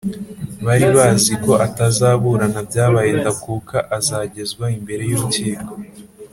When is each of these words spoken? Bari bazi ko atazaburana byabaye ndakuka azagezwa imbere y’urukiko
Bari 0.65 0.87
bazi 0.95 1.33
ko 1.43 1.53
atazaburana 1.67 2.59
byabaye 2.69 3.09
ndakuka 3.19 3.77
azagezwa 3.97 4.65
imbere 4.77 5.03
y’urukiko 5.09 5.71